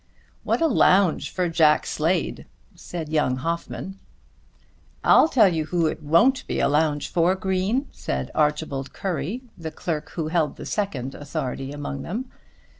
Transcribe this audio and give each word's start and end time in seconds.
"What 0.43 0.63
a 0.63 0.67
lounge 0.67 1.29
for 1.29 1.47
Jack 1.47 1.85
Slade," 1.85 2.47
said 2.73 3.09
young 3.09 3.35
Hoffmann. 3.35 3.99
"I'll 5.03 5.27
tell 5.27 5.47
you 5.53 5.65
who 5.65 5.85
it 5.85 6.01
won't 6.01 6.47
be 6.47 6.59
a 6.59 6.67
lounge 6.67 7.07
for, 7.07 7.35
Green," 7.35 7.85
said 7.91 8.31
Archibald 8.33 8.93
Currie, 8.93 9.43
the 9.55 9.69
clerk 9.69 10.09
who 10.13 10.29
held 10.29 10.55
the 10.55 10.65
second 10.65 11.13
authority 11.13 11.71
among 11.71 12.01
them. 12.01 12.31